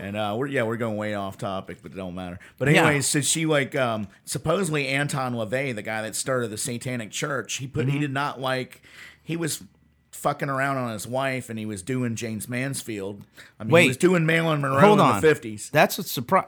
[0.00, 2.38] And uh, we're yeah we're going way off topic, but it don't matter.
[2.56, 2.84] But Yeah.
[2.86, 7.54] anyways, so she like um, supposedly Anton LaVey, the guy that started the Satanic Church,
[7.56, 8.00] he put he Mm-hmm.
[8.00, 8.82] did not like
[9.24, 9.64] he was
[10.12, 13.22] fucking around on his wife and he was doing James Mansfield.
[13.58, 13.82] I mean, Wait.
[13.82, 15.20] he was doing Marilyn Monroe hold in on.
[15.20, 15.70] the 50s.
[15.72, 16.44] That's a surprise.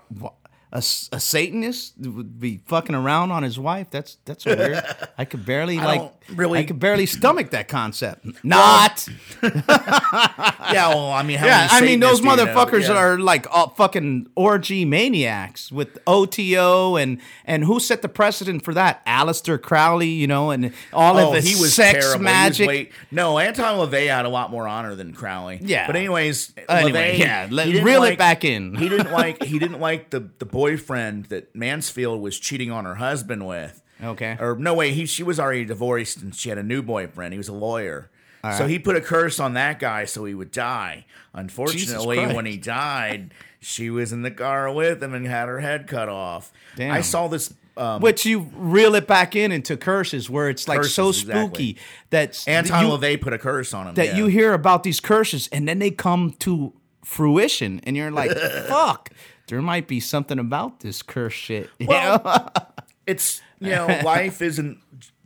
[0.75, 3.87] A, a Satanist would be fucking around on his wife.
[3.91, 4.83] That's that's weird.
[5.19, 8.27] I could barely like really- I could barely stomach that concept.
[8.45, 9.07] Not.
[10.73, 12.45] Yeah, well, I mean, how yeah, many I mean those do you know?
[12.47, 12.97] motherfuckers Yeah.
[12.97, 18.75] are like uh, fucking orgy maniacs with OTO and and who set the precedent for
[18.75, 19.05] that?
[19.07, 22.19] Aleister Crowley, you know, and all Oh, of his he was sex terrible.
[22.21, 22.69] Was magic.
[22.69, 25.61] way- no, Anton LaVey had a lot more honor than Crowley.
[25.63, 25.87] Yeah.
[25.87, 28.75] but anyways, Anyway, LaVey, yeah, let- reel it back in.
[28.75, 32.97] he didn't like he didn't like the the boyfriend that Mansfield was cheating on her
[32.97, 33.83] husband with.
[34.03, 34.37] Okay.
[34.41, 37.33] or no way, he she was already divorced and she had a new boyfriend.
[37.33, 38.11] He was a lawyer.
[38.59, 41.07] So he put a curse on that guy so he would die.
[41.33, 45.87] Unfortunately, when he died, she was in the car with him and had her head
[45.87, 46.53] cut off.
[46.77, 46.93] Damn.
[46.93, 47.55] I saw this.
[47.77, 51.73] Um, Which you reel it back in into curses, where it's like so Curses, exactly.
[51.73, 51.79] spooky
[52.11, 53.95] that Anton LaVey put a curse on him.
[53.95, 54.17] that yeah.
[54.17, 56.73] you hear about these curses and then they come to
[57.05, 58.31] fruition, and you're like,
[58.69, 59.11] "Fuck,
[59.49, 62.49] there might be something about this curse shit." You Well, know?
[63.07, 64.79] it's you know life isn't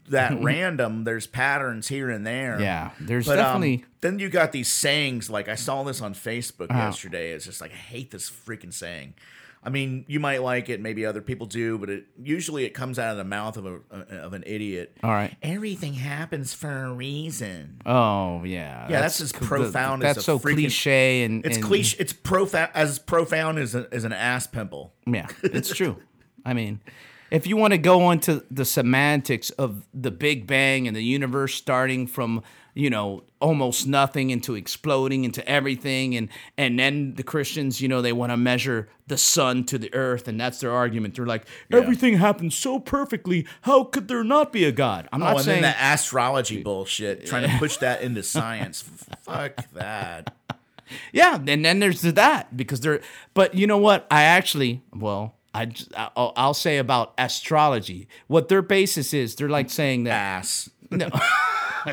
[0.09, 1.05] that random.
[1.05, 2.61] There's patterns here and there.
[2.61, 3.85] yeah, there's But um, definitely.
[4.01, 7.33] then you got these sayings like I saw this on Facebook yesterday.
[7.33, 9.15] It's just like I hate this freaking saying.
[9.63, 12.99] I mean, you might like it, maybe other people do, but it usually it comes
[12.99, 14.97] out of the mouth of a uh, of an idiot.
[15.03, 15.37] All right.
[15.43, 17.81] Everything happens for a reason.
[17.85, 21.45] Oh yeah, Yeah, that's as c- the- profound as That's a so freaking- cliche and
[21.45, 21.97] It's and- cliche.
[21.99, 24.95] It's profound as profound as, a, as an ass pimple.
[25.07, 25.97] Yeah, it's true.
[26.45, 26.81] I mean,
[27.31, 31.55] if you want to go into the semantics of the Big Bang and the universe
[31.55, 32.43] starting from,
[32.75, 38.03] you know, almost nothing into exploding into everything and and then the Christians, you know,
[38.03, 41.15] they want to measure the sun to the earth and that's their argument.
[41.15, 45.09] They're like everything happens so perfectly, how could there not be a god?
[45.13, 48.83] I'm Oh, not and saying then the astrology bullshit, trying to push that into science.
[49.23, 50.35] Fuck that.
[51.13, 53.01] Yeah, and then there's that because there.
[53.35, 54.07] But you know what?
[54.11, 58.09] I actually, well, I j- I'll, I'll say about astrology.
[58.27, 60.13] What their basis is, they're like saying that.
[60.13, 60.71] Ass.
[60.91, 61.09] No,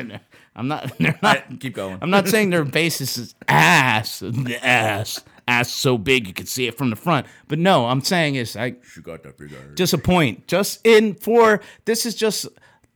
[0.56, 0.96] I'm not.
[0.98, 1.60] They're not.
[1.60, 1.98] Keep going.
[2.00, 4.22] I'm not saying their basis is ass,
[4.62, 7.26] ass, ass so big you can see it from the front.
[7.48, 9.58] But no, I'm saying is I You got that big ass.
[9.74, 10.46] just a point.
[10.46, 12.46] Just in for this is just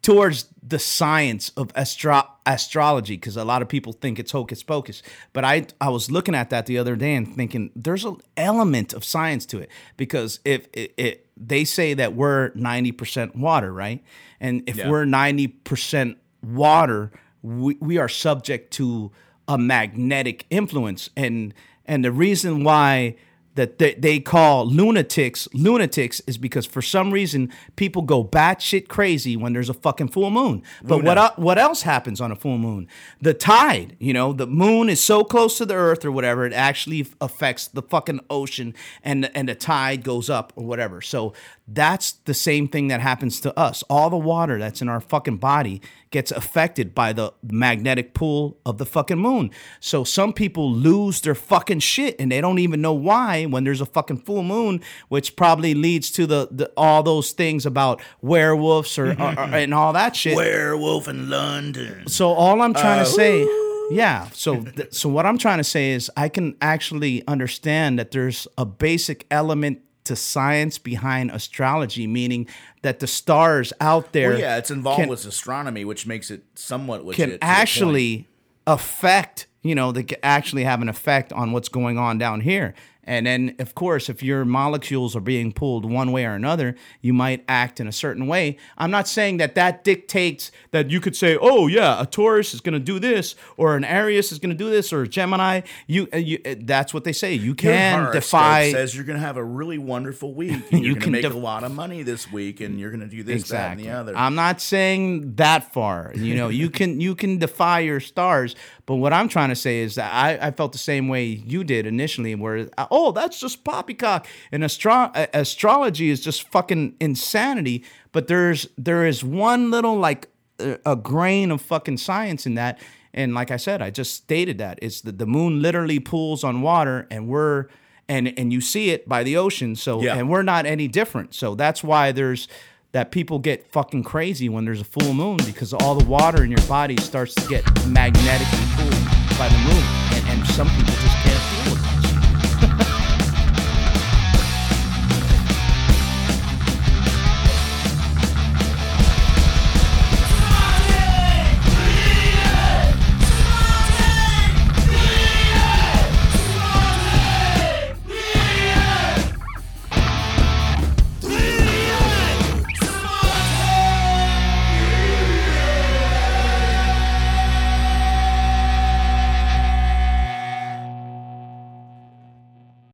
[0.03, 5.03] towards the science of astro- astrology because a lot of people think it's hocus pocus.
[5.33, 8.93] But I I was looking at that the other day and thinking there's an element
[8.95, 14.03] of science to it because if it, it they say that we're 90% water, right?
[14.41, 14.91] And if Yeah.
[14.91, 17.11] we're 90% water,
[17.43, 19.11] we, we are subject to
[19.49, 21.53] a magnetic influence and
[21.87, 23.17] and the reason why
[23.55, 29.37] that they, they call lunatics lunatics is because for some reason people go batshit crazy
[29.37, 30.63] when there's a fucking full moon.
[30.83, 32.89] But what what else happens on a full moon?
[33.21, 36.53] The tide, you know, the moon is so close to the earth or whatever, it
[36.53, 41.01] actually affects the fucking ocean and and the tide goes up or whatever.
[41.01, 41.33] So
[41.67, 43.83] that's the same thing that happens to us.
[43.89, 48.79] All the water that's in our fucking body gets affected by the magnetic pull of
[48.79, 49.51] the fucking moon.
[49.79, 53.81] So some people lose their fucking shit and they don't even know why when there's
[53.81, 58.99] a fucking full moon, which probably leads to the, the all those things about werewolves
[58.99, 60.37] or, or- or- and all that shit.
[60.37, 62.07] Werewolf in London.
[62.09, 63.47] So all I'm trying to uh, say,
[63.91, 64.29] yeah.
[64.33, 68.47] So th- so what I'm trying to say is I can actually understand that there's
[68.59, 72.47] a basic element to science behind astrology, meaning
[72.83, 76.43] that the stars out there Well, yeah, it's involved can- with astronomy, which makes it
[76.55, 77.17] somewhat legit.
[77.17, 77.45] can to a point.
[77.61, 78.29] actually
[78.67, 82.75] affect you know they can actually have an effect on what's going on down here
[83.11, 87.13] and then of course if your molecules are being pulled one way or another you
[87.13, 91.17] might act in a certain way i'm not saying that that dictates that you could
[91.17, 94.51] say oh yeah a taurus is going to do this or an aries is going
[94.51, 97.55] to do this or a gemini you, uh, you uh, that's what they say you
[97.55, 100.51] can defy says you're going to have a really wonderful week.
[100.71, 102.79] And You you're going to can make def- a lot of money this week, and
[102.79, 104.17] you're going to do this, that, and the other.
[104.17, 106.13] I'm not saying that far.
[106.15, 108.55] You know, you can you can defy your stars,
[108.91, 111.63] but what I'm trying to say is that I, I felt the same way you
[111.63, 117.85] did initially, where oh that's just poppycock and astro- astrology is just fucking insanity.
[118.11, 120.27] But there's there is one little like
[120.59, 122.81] a, grain of fucking science in that.
[123.15, 126.61] And like I said, I just stated that it's that the moon literally pulls on
[126.61, 127.67] water, and we're
[128.09, 129.77] and and you see it by the ocean.
[129.77, 130.17] So Yeah.
[130.17, 131.33] and we're not any different.
[131.33, 132.49] So that's why there's
[132.93, 136.51] that people get fucking crazy when there's a full moon because all the water in
[136.51, 141.17] your body starts to get magnetically pulled by the moon, and, and some people just
[141.23, 141.60] can't.